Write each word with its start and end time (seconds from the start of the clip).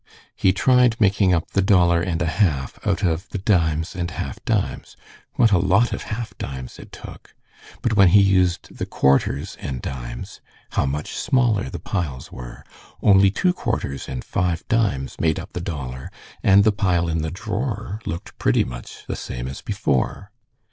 He 0.35 0.51
tried 0.51 0.99
making 0.99 1.31
up 1.31 1.51
the 1.51 1.61
dollar 1.61 2.01
and 2.01 2.23
a 2.23 2.25
half 2.25 2.79
out 2.87 3.03
of 3.03 3.29
the 3.29 3.37
dimes 3.37 3.95
and 3.95 4.09
half 4.09 4.43
dimes. 4.45 4.97
What 5.35 5.51
a 5.51 5.59
lot 5.59 5.93
of 5.93 6.01
half 6.09 6.35
dimes 6.39 6.79
it 6.79 6.91
took! 6.91 7.35
But 7.83 7.95
when 7.95 8.07
he 8.07 8.19
used 8.19 8.75
the 8.75 8.87
quarters 8.87 9.57
and 9.59 9.79
dimes, 9.79 10.41
how 10.71 10.87
much 10.87 11.13
smaller 11.13 11.69
the 11.69 11.77
piles 11.77 12.31
were. 12.31 12.63
Only 13.03 13.29
two 13.29 13.53
quarters 13.53 14.09
and 14.09 14.25
five 14.25 14.67
dimes 14.67 15.19
made 15.21 15.39
up 15.39 15.53
the 15.53 15.61
dollar, 15.61 16.09
and 16.41 16.63
the 16.63 16.71
pile 16.71 17.07
in 17.07 17.21
the 17.21 17.29
drawer 17.29 18.01
looked 18.03 18.39
pretty 18.39 18.63
much 18.63 19.05
the 19.07 19.15
same 19.15 19.47
as 19.47 19.61
before. 19.61 20.31